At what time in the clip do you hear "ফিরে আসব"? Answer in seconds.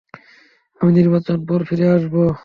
1.63-2.13